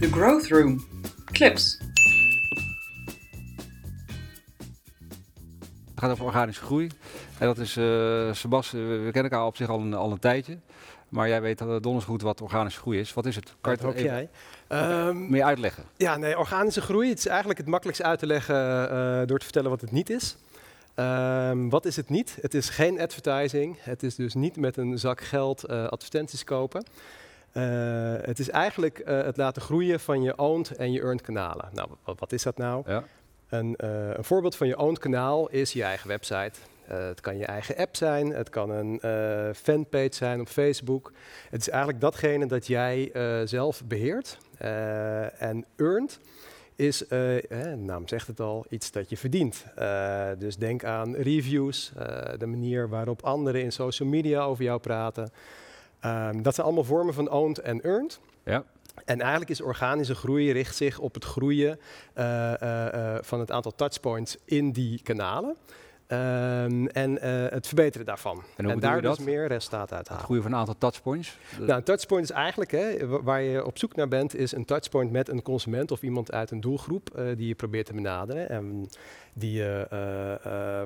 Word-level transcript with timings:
The 0.00 0.10
Growth 0.10 0.48
Room. 0.48 0.84
Clips. 1.24 1.78
Het 5.90 5.94
gaat 5.94 6.10
over 6.10 6.24
organische 6.24 6.62
groei. 6.62 6.90
En 7.38 7.46
dat 7.46 7.58
is, 7.58 7.76
uh, 7.76 8.32
Sebas, 8.32 8.70
we, 8.70 8.78
we 8.78 9.10
kennen 9.10 9.30
elkaar 9.30 9.46
op 9.46 9.56
zich 9.56 9.68
al 9.68 9.80
een, 9.80 9.94
al 9.94 10.10
een 10.10 10.18
tijdje. 10.18 10.58
Maar 11.08 11.28
jij 11.28 11.40
weet 11.40 11.58
donders 11.58 12.04
goed 12.04 12.22
wat 12.22 12.40
organische 12.40 12.80
groei 12.80 12.98
is. 12.98 13.14
Wat 13.14 13.26
is 13.26 13.36
het? 13.36 13.54
Kan 13.60 13.76
je 13.80 13.86
het 13.86 14.00
jij? 14.00 14.28
Um, 14.68 15.30
meer 15.30 15.44
uitleggen? 15.44 15.84
Ja, 15.96 16.16
nee, 16.16 16.38
organische 16.38 16.80
groei. 16.80 17.08
Het 17.08 17.18
is 17.18 17.26
eigenlijk 17.26 17.58
het 17.58 17.68
makkelijkst 17.68 18.02
uit 18.02 18.18
te 18.18 18.26
leggen 18.26 18.92
uh, 18.92 19.26
door 19.26 19.38
te 19.38 19.44
vertellen 19.44 19.70
wat 19.70 19.80
het 19.80 19.92
niet 19.92 20.10
is. 20.10 20.36
Um, 20.96 21.70
wat 21.70 21.84
is 21.84 21.96
het 21.96 22.08
niet? 22.08 22.38
Het 22.40 22.54
is 22.54 22.68
geen 22.68 23.00
advertising. 23.00 23.76
Het 23.80 24.02
is 24.02 24.14
dus 24.14 24.34
niet 24.34 24.56
met 24.56 24.76
een 24.76 24.98
zak 24.98 25.20
geld 25.20 25.70
uh, 25.70 25.86
advertenties 25.86 26.44
kopen. 26.44 26.84
Uh, 27.52 28.14
het 28.20 28.38
is 28.38 28.50
eigenlijk 28.50 28.98
uh, 28.98 29.22
het 29.22 29.36
laten 29.36 29.62
groeien 29.62 30.00
van 30.00 30.22
je 30.22 30.38
owned 30.38 30.76
en 30.76 30.92
je 30.92 31.00
earned 31.00 31.20
kanalen. 31.20 31.68
Nou, 31.72 31.88
wat, 32.04 32.18
wat 32.18 32.32
is 32.32 32.42
dat 32.42 32.56
nou? 32.56 32.82
Ja. 32.86 33.04
Een, 33.48 33.74
een, 33.76 34.24
voorbeeld 34.24 34.56
van 34.56 34.66
je 34.66 34.78
owned 34.78 34.98
kanaal 34.98 35.48
is 35.48 35.72
je 35.72 35.82
eigen 35.82 36.08
website. 36.08 36.52
het 36.84 37.20
kan 37.20 37.36
je 37.36 37.44
eigen 37.44 37.76
app 37.76 37.96
zijn, 37.96 38.30
het 38.30 38.48
kan 38.48 38.70
een 38.70 39.00
fanpage 39.54 40.14
zijn 40.14 40.40
op 40.40 40.48
Facebook. 40.48 41.12
Het 41.50 41.60
is 41.60 41.68
eigenlijk 41.68 42.00
datgene 42.00 42.46
dat 42.46 42.66
jij 42.66 43.10
zelf 43.44 43.82
beheert 43.84 44.38
en 45.38 45.64
earned 45.76 46.18
is, 46.76 46.98
de 46.98 47.74
naam 47.76 48.08
zegt 48.08 48.26
het 48.26 48.40
al, 48.40 48.66
iets 48.68 48.90
dat 48.90 49.10
je 49.10 49.16
verdient. 49.16 49.64
Dus 50.38 50.56
denk 50.56 50.84
aan 50.84 51.14
reviews, 51.14 51.92
de 52.38 52.46
manier 52.46 52.88
waarop 52.88 53.22
anderen 53.22 53.62
in 53.62 53.72
social 53.72 54.08
media 54.08 54.42
over 54.42 54.64
jou 54.64 54.80
praten. 54.80 55.30
Um, 56.04 56.42
dat 56.42 56.54
zijn 56.54 56.66
allemaal 56.66 56.84
vormen 56.84 57.14
van 57.14 57.30
owned 57.30 57.58
en 57.58 57.80
earned. 57.80 58.20
Ja. 58.44 58.64
En 59.04 59.20
eigenlijk 59.20 59.50
is 59.50 59.60
organische 59.60 60.14
groei 60.14 60.52
richt 60.52 60.76
zich 60.76 60.98
op 60.98 61.14
het 61.14 61.24
groeien 61.24 61.78
van 63.20 63.40
het 63.40 63.50
aantal 63.50 63.74
touchpoints 63.74 64.36
in 64.44 64.72
die 64.72 65.02
kanalen. 65.02 65.56
Um, 66.12 66.86
en 66.86 67.10
uh, 67.12 67.46
het 67.48 67.66
verbeteren 67.66 68.06
daarvan. 68.06 68.42
En, 68.56 68.70
en 68.70 68.80
daar 68.80 69.02
dus 69.02 69.18
meer 69.18 69.46
resultaat 69.46 69.92
uit 69.92 70.08
halen. 70.08 70.16
Het 70.16 70.22
groeien 70.22 70.42
van 70.42 70.52
een 70.52 70.58
aantal 70.58 70.78
touchpoints? 70.78 71.38
Nou, 71.58 71.72
een 71.72 71.82
touchpoint 71.82 72.24
is 72.24 72.30
eigenlijk, 72.30 72.70
hè, 72.70 73.06
waar 73.22 73.42
je 73.42 73.64
op 73.64 73.78
zoek 73.78 73.96
naar 73.96 74.08
bent, 74.08 74.34
is 74.34 74.52
een 74.52 74.64
touchpoint 74.64 75.10
met 75.10 75.28
een 75.28 75.42
consument 75.42 75.90
of 75.90 76.02
iemand 76.02 76.32
uit 76.32 76.50
een 76.50 76.60
doelgroep 76.60 77.10
uh, 77.16 77.36
die 77.36 77.46
je 77.46 77.54
probeert 77.54 77.86
te 77.86 77.92
benaderen. 77.92 78.48
En 78.48 78.88
die, 79.32 79.62
uh, 79.62 79.66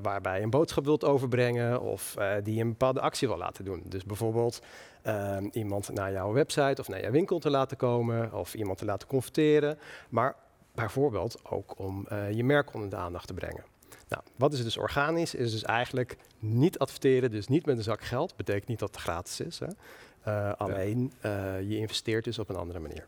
waarbij 0.03 0.37
je 0.37 0.43
een 0.43 0.51
boodschap 0.51 0.85
wilt 0.85 1.05
overbrengen 1.05 1.81
of 1.81 2.17
die 2.43 2.61
een 2.61 2.69
bepaalde 2.69 3.01
actie 3.01 3.29
wil 3.29 3.37
laten 3.37 3.65
doen. 3.65 3.83
Dus 3.89 4.05
bijvoorbeeld 4.05 4.63
ehm, 5.03 5.49
iemand 5.53 5.93
naar 5.93 6.13
jouw 6.13 6.33
website 6.33 6.81
of 6.81 6.89
naar 6.89 7.01
jouw 7.01 7.11
winkel 7.11 7.39
te 7.39 7.51
laten 7.51 7.77
komen 7.77 8.33
of 8.33 8.55
iemand 8.55 8.79
te 8.79 8.85
laten 8.85 9.09
converteren. 9.09 9.79
Maar 10.09 10.35
bijvoorbeeld 10.75 11.41
ook 11.43 11.79
om 11.79 12.07
je 12.31 12.45
merk 12.45 12.75
onder 12.75 12.91
de 12.91 12.97
aandacht 12.97 13.27
te 13.27 13.35
brengen. 13.35 13.74
Nou, 14.09 14.23
wat 14.37 14.53
is 14.53 14.63
dus 14.63 14.77
organisch? 14.77 15.35
Is 15.35 15.53
dus 15.53 15.63
eigenlijk 15.63 16.17
niet 16.39 16.79
adverteren, 16.79 17.31
dus 17.31 17.49
niet 17.49 17.67
met 17.67 17.77
een 17.77 17.83
zak 17.83 18.03
geld. 18.03 18.37
Betekent 18.37 18.69
niet 18.69 18.79
dat 18.79 18.91
het 18.95 19.01
gratis 19.01 19.41
is. 19.41 19.59
Hè? 19.59 19.67
Uh, 20.29 20.53
alleen 20.53 21.13
uh, 21.23 21.61
je 21.61 21.77
investeert 21.77 22.25
dus 22.25 22.39
op 22.39 22.49
een 22.49 22.57
andere 22.57 22.79
manier. 22.79 23.07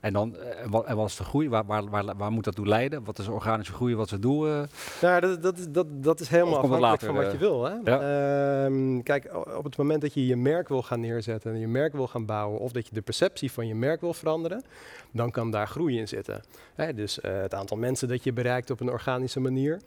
En 0.00 0.12
dan, 0.12 0.36
eh, 0.36 0.62
en 0.86 0.96
wat, 0.96 1.08
is 1.08 1.16
de 1.16 1.24
groei? 1.24 1.48
Waar, 1.48 1.66
waar, 1.66 1.88
waar, 1.88 2.16
waar, 2.16 2.30
moet 2.30 2.44
dat 2.44 2.54
toe 2.54 2.66
leiden? 2.66 3.04
Wat 3.04 3.18
is 3.18 3.28
organische 3.28 3.72
groei? 3.72 3.94
Wat 3.96 4.06
is 4.06 4.12
het 4.12 4.22
doel? 4.22 4.48
Uh? 4.48 4.62
Nou, 5.00 5.20
dat, 5.20 5.42
dat, 5.42 5.66
dat, 5.70 5.86
dat 5.88 6.20
is 6.20 6.28
helemaal 6.28 6.54
afhankelijk 6.54 6.82
later, 6.82 7.06
van 7.06 7.16
wat 7.16 7.24
uh, 7.24 7.32
je 7.32 7.38
wil. 7.38 7.64
Hè? 7.64 7.74
Ja. 7.84 8.64
Um, 8.64 9.02
kijk, 9.02 9.30
op 9.56 9.64
het 9.64 9.76
moment 9.76 10.00
dat 10.00 10.14
je 10.14 10.26
je 10.26 10.36
merk 10.36 10.68
wil 10.68 10.82
gaan 10.82 11.00
neerzetten 11.00 11.52
en 11.52 11.58
je 11.58 11.68
merk 11.68 11.92
wil 11.92 12.06
gaan 12.06 12.26
bouwen, 12.26 12.60
of 12.60 12.72
dat 12.72 12.86
je 12.86 12.94
de 12.94 13.00
perceptie 13.00 13.52
van 13.52 13.66
je 13.66 13.74
merk 13.74 14.00
wil 14.00 14.14
veranderen, 14.14 14.62
dan 15.12 15.30
kan 15.30 15.50
daar 15.50 15.68
groei 15.68 15.98
in 15.98 16.08
zitten. 16.08 16.42
Hè? 16.74 16.94
Dus 16.94 17.18
het 17.22 17.54
aantal 17.54 17.76
mensen 17.76 18.08
dat 18.08 18.24
je 18.24 18.32
bereikt 18.32 18.70
op 18.70 18.80
een 18.80 18.90
organische 18.90 19.40
manier, 19.40 19.80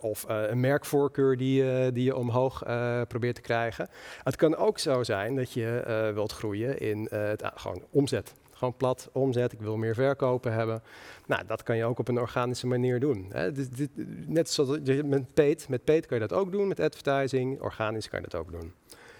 of 0.00 0.24
een 0.28 0.60
merkvoorkeur 0.60 1.36
die, 1.36 1.92
die 1.92 2.04
je 2.04 2.16
omhoog 2.16 2.62
probeert 3.08 3.34
te 3.34 3.40
krijgen. 3.40 3.88
Het 4.22 4.36
kan 4.36 4.56
ook 4.56 4.78
zo 4.78 5.02
zijn 5.02 5.36
dat 5.36 5.52
je 5.52 6.10
wilt 6.14 6.32
groeien 6.32 6.80
in 6.80 7.08
het 7.10 7.42
gewoon 7.54 7.82
omzet 7.90 8.27
gewoon 8.58 8.76
plat 8.76 9.08
omzet, 9.12 9.52
ik 9.52 9.60
wil 9.60 9.76
meer 9.76 9.94
verkopen 9.94 10.52
hebben. 10.52 10.82
Nou, 11.26 11.42
dat 11.46 11.62
kan 11.62 11.76
je 11.76 11.84
ook 11.84 11.98
op 11.98 12.08
een 12.08 12.18
organische 12.18 12.66
manier 12.66 13.00
doen. 13.00 13.26
Hè. 13.32 13.52
Dit, 13.52 13.76
dit, 13.76 13.90
net 14.26 14.50
zoals 14.50 14.78
met 15.04 15.34
paid. 15.34 15.68
Met 15.68 15.84
paid 15.84 16.06
kan 16.06 16.18
je 16.20 16.26
dat 16.26 16.38
ook 16.38 16.52
doen, 16.52 16.68
met 16.68 16.80
advertising. 16.80 17.60
Organisch 17.60 18.08
kan 18.08 18.20
je 18.20 18.28
dat 18.28 18.40
ook 18.40 18.50
doen. 18.50 18.72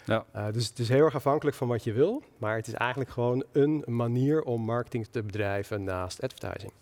Ja. 0.05 0.25
Uh, 0.37 0.47
dus 0.53 0.69
het 0.69 0.79
is 0.79 0.89
heel 0.89 1.05
erg 1.05 1.15
afhankelijk 1.15 1.57
van 1.57 1.69
wat 1.69 1.85
je 1.85 1.93
wil. 1.93 2.23
Maar 2.39 2.57
het 2.57 2.67
is 2.67 2.73
eigenlijk 2.73 3.11
gewoon 3.11 3.45
een 3.53 3.85
manier 3.87 4.43
om 4.43 4.63
marketing 4.63 5.07
te 5.07 5.23
bedrijven 5.23 5.85
naast 5.85 6.23
advertising. 6.23 6.73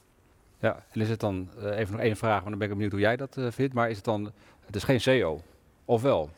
Ja, 0.58 0.84
en 0.90 1.00
is 1.00 1.08
het 1.08 1.20
dan, 1.20 1.48
uh, 1.58 1.78
even 1.78 1.92
nog 1.92 2.02
één 2.02 2.16
vraag, 2.16 2.40
maar 2.40 2.50
dan 2.50 2.58
ben 2.58 2.68
ik 2.68 2.74
benieuwd 2.74 2.92
hoe 2.92 3.00
jij 3.00 3.16
dat 3.16 3.36
uh, 3.36 3.46
vindt. 3.50 3.74
Maar 3.74 3.90
is 3.90 3.96
het 3.96 4.04
dan, 4.04 4.32
het 4.64 4.76
is 4.76 4.84
geen 4.84 5.00
SEO, 5.00 5.40
of 5.84 6.02
wel? 6.02 6.30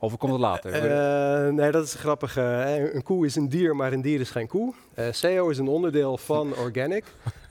Of 0.00 0.16
komt 0.16 0.32
het 0.32 0.40
later? 0.40 0.74
Uh, 0.74 1.52
nee, 1.52 1.70
dat 1.70 1.84
is 1.84 1.94
grappig. 1.94 2.36
Uh, 2.36 2.94
een 2.94 3.02
koe 3.02 3.26
is 3.26 3.36
een 3.36 3.48
dier, 3.48 3.76
maar 3.76 3.92
een 3.92 4.00
dier 4.00 4.20
is 4.20 4.30
geen 4.30 4.46
koe. 4.46 4.72
Uh, 4.98 5.06
SEO 5.10 5.48
is 5.48 5.58
een 5.58 5.68
onderdeel 5.68 6.18
van 6.18 6.56
organic. 6.64 7.04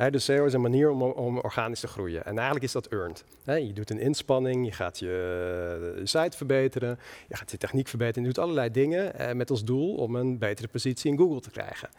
dus 0.10 0.26
SEO 0.26 0.46
is 0.46 0.54
een 0.54 0.62
manier 0.62 0.90
om, 0.90 1.02
om, 1.02 1.38
organisch 1.38 1.80
te 1.80 1.88
groeien. 1.88 2.26
En 2.26 2.36
eigenlijk 2.36 2.64
is 2.64 2.72
dat 2.72 2.88
earned. 2.88 3.24
je 3.46 3.74
doet 3.74 3.90
een 3.90 4.00
inspanning, 4.00 4.66
je 4.66 4.72
gaat 4.72 5.00
je 5.00 6.02
site 6.04 6.38
verbeteren, 6.38 7.00
je 7.28 7.36
gaat 7.36 7.52
je 7.52 7.58
techniek 7.58 7.88
verbeteren. 7.88 8.22
Je 8.22 8.34
doet 8.34 8.44
allerlei 8.44 8.72
dingen 8.72 9.38
met 9.38 9.50
als 9.50 9.64
doel 9.64 9.96
om 9.96 10.16
een 10.16 10.38
betere 10.38 10.68
positie 10.68 11.12
in 11.12 11.18
Google 11.18 11.40
te 11.40 11.52
krijgen. 11.52 11.90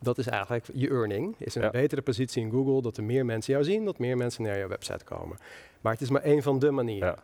Dat 0.00 0.18
is 0.18 0.26
eigenlijk 0.26 0.68
je 0.72 0.88
earning. 0.88 1.34
Is 1.38 1.54
een 1.54 1.62
ja. 1.62 1.70
betere 1.70 2.02
positie 2.02 2.42
in 2.42 2.50
Google, 2.50 2.82
dat 2.82 2.96
er 2.96 3.04
meer 3.04 3.24
mensen 3.24 3.52
jou 3.52 3.64
zien, 3.64 3.84
dat 3.84 3.98
meer 3.98 4.16
mensen 4.16 4.42
naar 4.42 4.58
jouw 4.58 4.68
website 4.68 5.04
komen. 5.04 5.38
Maar 5.80 5.92
het 5.92 6.00
is 6.00 6.10
maar 6.10 6.22
één 6.22 6.42
van 6.42 6.58
de 6.58 6.70
manieren. 6.70 7.08
Ja 7.08 7.22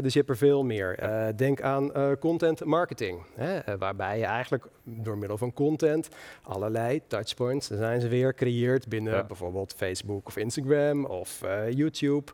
dus 0.00 0.12
je 0.12 0.18
hebt 0.18 0.30
er 0.30 0.36
veel 0.36 0.64
meer. 0.64 1.02
Uh, 1.02 1.26
denk 1.36 1.62
aan 1.62 1.90
uh, 1.96 2.10
content 2.20 2.64
marketing, 2.64 3.22
hè, 3.34 3.68
uh, 3.68 3.74
waarbij 3.78 4.18
je 4.18 4.24
eigenlijk 4.24 4.66
door 4.82 5.18
middel 5.18 5.38
van 5.38 5.52
content 5.52 6.08
allerlei 6.42 7.00
touchpoints, 7.06 7.68
daar 7.68 7.78
zijn 7.78 8.00
ze 8.00 8.08
weer, 8.08 8.34
creëert 8.34 8.88
binnen 8.88 9.14
ja. 9.14 9.24
bijvoorbeeld 9.24 9.74
Facebook 9.76 10.26
of 10.26 10.36
Instagram 10.36 11.04
of 11.04 11.40
YouTube. 11.70 12.32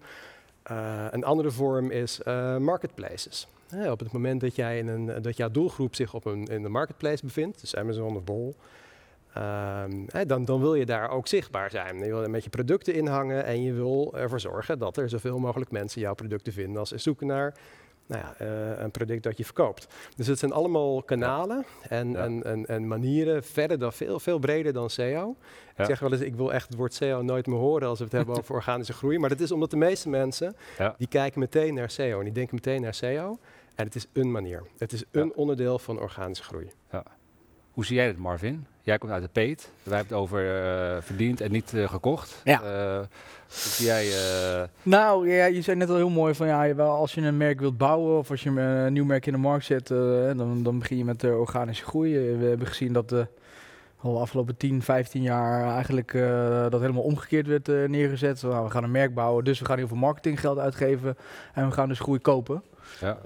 een 1.11 1.25
andere 1.25 1.51
vorm 1.51 1.91
is 1.91 2.21
marketplaces. 2.59 3.49
op 3.91 3.99
het 3.99 4.13
moment 4.13 4.41
dat, 4.41 4.57
jij 4.57 4.79
in 4.79 4.89
een, 4.89 5.23
dat 5.23 5.37
jouw 5.37 5.51
doelgroep 5.51 5.95
zich 5.95 6.15
op 6.15 6.25
een, 6.25 6.45
in 6.45 6.63
de 6.63 6.69
marketplace 6.69 7.25
bevindt, 7.25 7.61
dus 7.61 7.77
Amazon 7.77 8.17
of 8.17 8.25
Bol, 8.25 8.55
Um, 9.39 10.05
hè, 10.07 10.27
dan, 10.27 10.45
dan, 10.45 10.61
wil 10.61 10.75
je 10.75 10.87
daar 10.87 11.11
ook 11.11 11.27
zichtbaar 11.27 11.71
zijn. 11.71 11.99
Je 11.99 12.05
wil 12.05 12.23
er 12.23 12.31
met 12.31 12.45
je 12.45 12.51
producten 12.51 12.95
inhangen 12.95 13.45
en 13.45 13.63
je 13.63 13.73
wil 13.73 14.15
ervoor 14.17 14.41
zorgen 14.41 14.79
dat 14.79 14.97
er 14.97 15.09
zoveel 15.09 15.39
mogelijk 15.39 15.71
mensen 15.71 16.01
jouw 16.01 16.15
producten 16.15 16.53
vinden 16.53 16.79
als 16.79 16.89
ze 16.89 16.99
zoeken 16.99 17.27
naar 17.27 17.55
nou 18.07 18.23
ja, 18.23 18.47
uh, 18.47 18.83
een 18.83 18.91
product 18.91 19.23
dat 19.23 19.37
je 19.37 19.45
verkoopt. 19.45 19.87
Dus 20.17 20.27
het 20.27 20.39
zijn 20.39 20.53
allemaal 20.53 21.03
kanalen 21.03 21.57
ja. 21.83 21.89
En, 21.89 22.11
ja. 22.11 22.19
en, 22.19 22.45
en, 22.45 22.67
en, 22.67 22.87
manieren 22.87 23.45
verder 23.45 23.79
dan 23.79 23.93
veel, 23.93 24.21
veel 24.21 24.39
breder 24.39 24.73
dan 24.73 24.91
SEO. 24.91 25.37
Ik 25.77 25.85
zeg 25.85 25.99
wel 25.99 26.13
eens, 26.13 26.21
ik 26.21 26.35
wil 26.35 26.53
echt 26.53 26.69
het 26.69 26.77
woord 26.77 26.95
SEO 26.95 27.23
nooit 27.23 27.47
meer 27.47 27.59
horen 27.59 27.89
als 27.89 27.99
we 27.99 28.05
het 28.05 28.13
hebben 28.13 28.37
over 28.39 28.55
organische 28.55 28.93
groei. 28.93 29.19
Maar 29.19 29.29
dat 29.29 29.41
is 29.41 29.53
omdat 29.53 29.71
de 29.71 29.77
meeste 29.77 30.09
mensen, 30.09 30.57
die 30.97 31.09
kijken 31.09 31.41
meteen 31.41 31.75
naar 31.75 31.91
SEO 31.91 32.19
en 32.19 32.25
die 32.25 32.33
denken 32.33 32.55
meteen 32.55 32.81
naar 32.81 32.95
SEO. 32.95 33.39
En 33.75 33.85
het 33.85 33.95
is 33.95 34.07
een 34.13 34.31
manier. 34.31 34.63
Het 34.79 34.93
is 34.93 35.05
een 35.11 35.35
onderdeel 35.35 35.79
van 35.79 36.01
organische 36.01 36.45
groei. 36.45 36.71
Hoe 37.79 37.87
zie 37.87 37.97
jij 37.97 38.07
het, 38.07 38.19
Marvin? 38.19 38.67
Jij 38.83 38.99
komt 38.99 39.13
uit 39.13 39.23
de 39.23 39.29
peet. 39.29 39.71
Wij 39.83 39.97
hebben 39.97 40.17
het 40.17 40.25
over 40.25 40.45
uh, 40.45 41.03
verdiend 41.03 41.41
en 41.41 41.51
niet 41.53 41.73
uh, 41.75 41.89
gekocht. 41.89 42.41
Ja. 42.45 42.63
Uh, 42.63 43.01
zie 43.47 43.87
jij... 43.87 44.07
Nou, 44.83 45.31
ja, 45.31 45.45
je 45.45 45.63
zei 45.63 45.77
net 45.77 45.91
al 45.91 45.97
heel 45.97 46.11
mooi 46.11 46.35
van 46.35 46.47
ja, 46.47 46.75
wel, 46.75 46.91
als 46.91 47.15
je 47.15 47.21
een 47.21 47.37
merk 47.37 47.61
wilt 47.61 47.77
bouwen 47.77 48.19
of 48.19 48.31
als 48.31 48.43
je 48.43 48.51
een 48.51 48.93
nieuw 48.93 49.05
merk 49.05 49.27
in 49.27 49.33
de 49.33 49.39
markt 49.39 49.65
zet, 49.65 49.87
dan, 49.87 50.63
dan 50.63 50.79
begin 50.79 50.97
je 50.97 51.05
met 51.05 51.21
de 51.21 51.35
organische 51.35 51.85
groei. 51.85 52.37
We 52.37 52.45
hebben 52.45 52.67
gezien 52.67 52.93
dat 52.93 53.09
de 53.09 53.27
al 54.01 54.13
de 54.13 54.21
afgelopen 54.21 54.57
10, 54.57 54.83
15 54.83 55.23
jaar 55.23 55.75
eigenlijk 55.75 56.13
dat 56.71 56.81
helemaal 56.81 57.03
omgekeerd 57.03 57.47
werd 57.47 57.89
neergezet. 57.89 58.43
Nou, 58.43 58.65
we 58.65 58.71
gaan 58.71 58.85
een 58.85 58.91
merk 58.91 59.15
bouwen, 59.15 59.45
dus 59.45 59.59
we 59.59 59.65
gaan 59.65 59.79
heel 59.79 59.89
veel 59.89 59.97
marketinggeld 59.97 60.59
uitgeven 60.59 61.17
en 61.55 61.67
we 61.67 61.73
gaan 61.73 61.89
dus 61.89 62.01
groei 62.01 62.19
kopen. 62.19 62.63
Ja. 63.01 63.19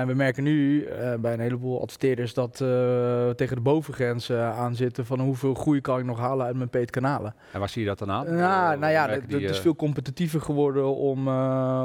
Uh, 0.00 0.06
we 0.06 0.14
merken 0.14 0.42
nu 0.42 0.84
uh, 0.84 1.14
bij 1.14 1.32
een 1.32 1.40
heleboel 1.40 1.80
adverteerders 1.80 2.34
dat 2.34 2.58
we 2.58 3.32
tegen 3.36 3.56
de 3.56 3.62
bovengrens 3.62 4.32
aan 4.32 4.74
zitten 4.74 5.06
van 5.06 5.20
hoeveel 5.20 5.54
groei 5.54 5.80
kan 5.80 5.98
ik 5.98 6.04
nog 6.04 6.18
halen 6.18 6.46
uit 6.46 6.56
mijn 6.56 6.68
paid 6.68 6.90
kanalen. 6.90 7.34
En 7.52 7.58
waar 7.58 7.68
zie 7.68 7.82
je 7.82 7.88
dat 7.88 7.98
dan 7.98 8.10
aan? 8.10 8.34
Nou, 8.34 8.78
nou 8.78 8.92
ja, 8.92 9.08
het 9.08 9.32
is 9.32 9.58
veel 9.58 9.76
competitiever 9.76 10.40
geworden 10.40 10.94
om, 10.94 11.28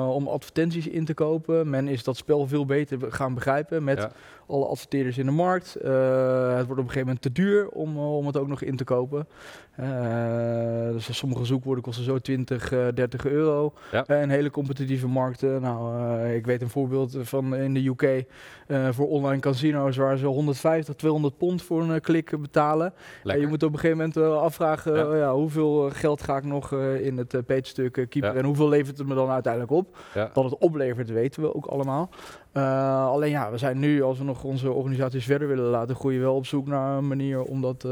om 0.09 0.27
advertenties 0.27 0.87
in 0.87 1.05
te 1.05 1.13
kopen. 1.13 1.69
Men 1.69 1.87
is 1.87 2.03
dat 2.03 2.17
spel 2.17 2.47
veel 2.47 2.65
beter 2.65 3.11
gaan 3.11 3.33
begrijpen 3.33 3.83
met 3.83 3.97
ja. 3.97 4.11
alle 4.47 4.65
adverteerders 4.65 5.17
in 5.17 5.25
de 5.25 5.31
markt. 5.31 5.73
het 5.73 6.65
wordt 6.65 6.69
op 6.69 6.77
een 6.77 6.77
gegeven 6.77 6.99
moment 6.99 7.21
te 7.21 7.31
duur 7.31 7.69
om, 7.69 7.97
om 7.97 8.25
het 8.25 8.37
ook 8.37 8.47
nog 8.47 8.61
in 8.61 8.75
te 8.75 8.83
kopen. 8.83 9.27
dus 10.91 11.17
sommige 11.17 11.45
zoekwoorden 11.45 11.83
kosten 11.83 12.03
zo 12.03 12.17
20, 12.17 12.73
30 12.93 13.25
euro. 13.25 13.73
Ja. 13.91 14.07
in 14.07 14.29
hele 14.29 14.49
competitieve 14.49 15.07
markten. 15.07 15.61
Nou, 15.61 16.01
ik 16.29 16.45
weet 16.45 16.61
een 16.61 16.69
voorbeeld 16.69 17.10
bijvoorbeeld 17.15 17.53
van 17.53 17.55
in 17.63 17.73
de 17.73 17.85
UK 17.87 18.25
eh, 18.67 18.87
voor 18.91 19.07
online 19.07 19.39
casino's 19.41 19.97
waar 19.97 20.17
ze 20.17 20.25
150, 20.25 20.95
200 20.95 21.37
pond 21.37 21.61
voor 21.61 21.81
een 21.81 21.93
eh, 21.93 22.01
klik 22.01 22.41
betalen. 22.41 22.93
En 23.23 23.39
je 23.39 23.47
moet 23.47 23.63
op 23.63 23.69
een 23.73 23.79
gegeven 23.79 23.97
moment 23.97 24.15
wel 24.15 24.39
afvragen, 24.39 25.17
Ja. 25.17 25.33
hoeveel 25.33 25.87
eh, 25.87 25.93
geld 25.95 26.23
ga 26.23 26.37
ik 26.37 26.43
nog 26.43 26.73
eh, 26.73 27.05
in 27.05 27.17
het 27.17 27.45
page-stuk 27.45 27.97
eh, 27.97 28.07
keeper 28.09 28.35
en 28.35 28.45
hoeveel 28.45 28.69
levert 28.69 28.97
het 28.97 29.07
me 29.07 29.15
dan 29.15 29.29
uiteindelijk 29.29 29.71
op? 29.73 29.97
Dat 30.33 30.43
het 30.43 30.57
oplevert 30.57 31.09
weten 31.09 31.41
we 31.41 31.55
ook 31.55 31.65
allemaal. 31.65 32.09
Eh, 32.51 33.05
alleen 33.07 33.29
ja, 33.29 33.51
we 33.51 33.57
zijn 33.57 33.79
nu, 33.79 34.01
als 34.03 34.17
we 34.17 34.23
nog 34.23 34.43
onze 34.43 34.71
organisaties 34.71 35.25
verder 35.25 35.47
willen 35.47 35.63
laten 35.69 35.95
groeien, 35.95 36.21
wel 36.21 36.35
op 36.35 36.45
zoek 36.45 36.67
naar 36.67 36.97
een 36.97 37.07
manier 37.07 37.41
om 37.43 37.61
dat, 37.61 37.83
eh, 37.85 37.91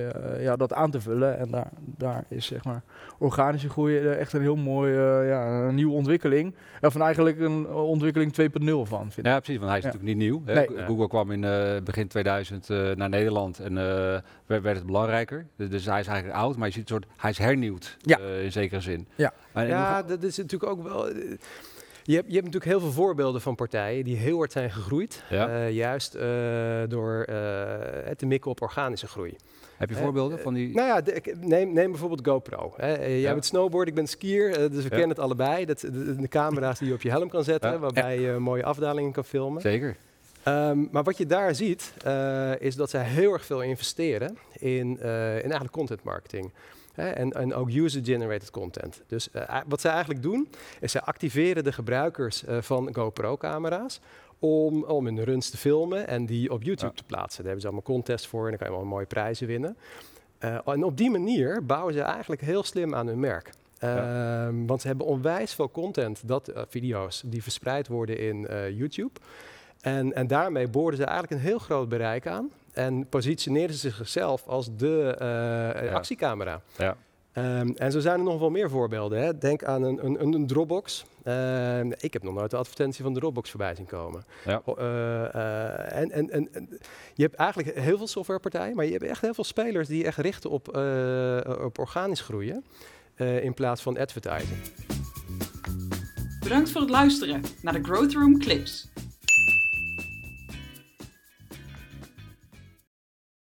ja, 0.00 0.36
ja, 0.40 0.56
dat 0.56 0.72
aan 0.72 0.90
te 0.90 1.00
vullen. 1.00 1.38
En 1.38 1.50
daar, 1.50 1.70
daar 1.96 2.24
is 2.28 2.46
zeg 2.46 2.64
maar 2.64 2.82
organische 3.18 3.68
groei 3.68 3.98
eh, 3.98 4.18
echt 4.18 4.32
een 4.32 4.40
heel 4.40 4.56
mooi, 4.56 4.92
eh, 4.96 5.28
ja, 5.28 5.70
nieuwe 5.70 5.92
ontwikkeling. 5.94 6.54
Ja, 6.80 6.90
van 6.90 7.02
eigenlijk 7.02 7.40
een 7.40 7.68
ontwikkeling 7.72 8.32
2.0 8.32 8.86
van, 8.86 9.00
vind 9.12 9.26
ik. 9.26 9.32
Ja, 9.32 9.38
precies, 9.40 9.56
want 9.58 9.68
hij 9.68 9.78
is 9.78 9.84
Ja. 9.84 9.90
natuurlijk 9.90 10.18
niet 10.18 10.28
nieuw. 10.28 10.42
Hè. 10.44 10.54
Nee. 10.54 10.84
Google 10.86 11.08
kwam 11.08 11.30
in 11.30 11.44
eh, 11.44 11.82
begin 11.84 12.08
2000 12.08 12.70
eh, 12.70 12.90
naar 12.94 13.08
Nederland 13.08 13.58
en 13.60 13.78
eh, 13.78 13.84
werd, 14.46 14.62
werd 14.62 14.76
het 14.76 14.86
belangrijker. 14.86 15.46
Dus, 15.56 15.84
hij 15.86 16.00
is 16.00 16.06
eigenlijk 16.06 16.38
oud, 16.38 16.56
maar 16.56 16.66
je 16.66 16.72
ziet 16.72 16.82
een 16.82 16.88
soort, 16.88 17.06
hij 17.16 17.30
is 17.30 17.38
hernieuwd 17.38 17.96
Ja. 18.00 18.18
eh, 18.18 18.44
in 18.44 18.52
zekere 18.52 18.80
zin. 18.80 19.08
Ja. 19.14 19.32
En- 19.52 19.62
en 19.62 19.68
Ja, 19.68 20.02
dat 20.02 20.22
is 20.22 20.36
natuurlijk 20.36 20.70
ook 20.72 20.82
wel. 20.82 21.08
Je 22.08 22.14
hebt, 22.14 22.26
je 22.26 22.32
hebt 22.34 22.44
natuurlijk 22.44 22.72
heel 22.72 22.80
veel 22.80 22.92
voorbeelden 22.92 23.40
van 23.40 23.54
partijen 23.54 24.04
die 24.04 24.16
heel 24.16 24.36
hard 24.36 24.52
zijn 24.52 24.70
gegroeid. 24.70 25.22
Ja. 25.30 25.48
eh, 25.48 25.70
juist 25.72 26.14
eh, 26.14 26.22
door 26.88 27.24
het 28.04 28.18
te 28.18 28.26
mikken 28.26 28.50
op 28.50 28.60
organische 28.62 29.06
groei. 29.06 29.36
heb 29.76 29.88
je 29.88 29.94
voorbeelden 29.94 30.38
van 30.38 30.54
die... 30.54 30.74
Nou 30.74 30.86
ja, 30.88 31.00
de- 31.00 31.34
neem, 31.40 31.72
neem 31.72 31.90
bijvoorbeeld 31.90 32.26
GoPro. 32.26 32.74
Jij 32.78 33.18
Ja. 33.20 33.32
bent 33.32 33.44
snowboard, 33.44 33.88
ik 33.88 33.94
ben 33.94 34.06
skier, 34.06 34.52
dus 34.52 34.68
we 34.76 34.82
Ja. 34.82 34.88
kennen 34.88 35.08
het 35.08 35.18
allebei. 35.18 35.64
Dat, 35.64 35.80
de, 35.80 36.16
de 36.16 36.28
camera's 36.28 36.78
die 36.78 36.88
je 36.88 36.94
op 36.94 37.02
je 37.02 37.10
helm 37.10 37.28
kan 37.28 37.44
zetten, 37.44 37.80
waarbij 37.80 38.20
je 38.20 38.32
mooie 38.38 38.64
afdalingen 38.64 39.12
kan 39.12 39.24
filmen. 39.24 39.60
Zeker. 39.60 39.96
Ehm, 40.42 40.78
maar 40.90 41.02
wat 41.02 41.18
je 41.18 41.26
daar 41.26 41.54
ziet, 41.54 41.92
is 42.58 42.76
dat 42.76 42.90
zij 42.90 43.02
heel 43.04 43.32
erg 43.32 43.44
veel 43.44 43.62
investeren 43.62 44.38
in, 44.58 44.98
in 45.00 45.00
eigenlijk 45.42 45.72
content 45.72 46.02
marketing. 46.02 46.50
Hè, 46.96 47.10
en, 47.10 47.32
en 47.32 47.54
ook 47.54 47.70
user-generated 47.70 48.50
content. 48.50 49.02
Dus 49.06 49.30
eh, 49.30 49.60
wat 49.66 49.80
zij 49.80 49.90
eigenlijk 49.90 50.22
doen, 50.22 50.48
is 50.80 50.92
zij 50.92 51.00
activeren 51.00 51.64
de 51.64 51.72
gebruikers 51.72 52.44
eh, 52.44 52.56
van 52.60 52.94
GoPro-camera's 52.94 54.00
om, 54.38 54.84
om 54.84 55.04
hun 55.06 55.24
runs 55.24 55.50
te 55.50 55.56
filmen 55.56 56.08
en 56.08 56.26
die 56.26 56.50
op 56.52 56.62
YouTube 56.62 56.92
Ja. 56.92 56.96
te 56.96 57.04
plaatsen. 57.04 57.36
Daar 57.36 57.44
hebben 57.44 57.60
ze 57.60 57.66
allemaal 57.66 57.94
contests 57.96 58.26
voor 58.26 58.44
en 58.44 58.48
dan 58.48 58.58
kan 58.58 58.66
je 58.66 58.72
allemaal 58.74 58.92
mooie 58.92 59.06
prijzen 59.06 59.46
winnen. 59.46 59.76
Eh, 60.38 60.58
en 60.64 60.84
op 60.84 60.96
die 60.96 61.10
manier 61.10 61.66
bouwen 61.66 61.94
ze 61.94 62.00
eigenlijk 62.00 62.40
heel 62.40 62.62
slim 62.62 62.94
aan 62.94 63.06
hun 63.06 63.20
merk. 63.20 63.50
Ja. 63.78 64.46
Ehm, 64.46 64.66
want 64.66 64.80
ze 64.80 64.86
hebben 64.86 65.06
onwijs 65.06 65.54
veel 65.54 65.70
content, 65.70 66.20
dat, 66.24 66.52
video's, 66.68 67.22
die 67.26 67.42
verspreid 67.42 67.88
worden 67.88 68.18
in 68.18 68.48
YouTube. 68.76 69.20
En, 69.80 70.14
en 70.14 70.26
daarmee 70.26 70.68
boorden 70.68 71.00
ze 71.00 71.04
eigenlijk 71.04 71.32
een 71.32 71.48
heel 71.48 71.58
groot 71.58 71.88
bereik 71.88 72.26
aan. 72.26 72.50
En 72.76 73.08
positioneerden 73.08 73.76
ze 73.76 73.90
zichzelf 73.90 74.46
als 74.46 74.68
de 74.76 75.14
eh, 75.18 75.26
Ja. 75.86 75.92
actiecamera. 75.94 76.60
Ja. 76.78 76.96
Ehm, 77.32 77.70
en 77.76 77.92
zo 77.92 78.00
zijn 78.00 78.18
er 78.18 78.24
nog 78.24 78.38
wel 78.40 78.50
meer 78.50 78.70
voorbeelden. 78.70 79.20
Hè. 79.22 79.38
Denk 79.38 79.64
aan 79.64 79.82
een, 79.82 80.04
een, 80.04 80.32
een- 80.34 80.46
Dropbox. 80.46 81.04
Ehm, 81.22 81.92
ik 81.98 82.12
heb 82.12 82.22
nog 82.22 82.34
nooit 82.34 82.50
de 82.50 82.56
advertentie 82.56 83.02
van 83.04 83.14
de 83.14 83.20
Dropbox 83.20 83.50
voorbij 83.50 83.74
zien 83.74 83.86
komen. 83.86 84.24
Ja. 84.44 84.62
Eh, 84.76 85.24
eh, 85.34 86.00
en, 86.00 86.10
en, 86.10 86.30
en, 86.30 86.48
en 86.52 86.68
je 87.14 87.22
hebt 87.22 87.34
eigenlijk 87.34 87.78
heel 87.78 87.96
veel 87.96 88.06
softwarepartijen, 88.06 88.76
maar 88.76 88.84
je 88.84 88.92
hebt 88.92 89.04
echt 89.04 89.20
heel 89.20 89.34
veel 89.34 89.44
spelers 89.44 89.88
die 89.88 90.04
echt 90.04 90.18
richten 90.18 90.50
op, 90.50 90.76
eh, 90.76 91.40
op 91.64 91.78
organisch 91.78 92.20
groeien. 92.20 92.64
eh, 93.14 93.44
in 93.44 93.54
plaats 93.54 93.82
van 93.82 93.98
advertising. 93.98 94.58
Bedankt 96.40 96.70
voor 96.70 96.80
het 96.80 96.90
luisteren 96.90 97.42
naar 97.62 97.72
de 97.72 97.82
Growth 97.82 98.12
Room 98.12 98.38
Clips. 98.38 98.88